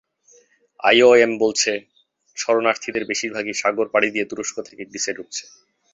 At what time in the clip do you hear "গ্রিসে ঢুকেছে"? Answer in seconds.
4.85-5.43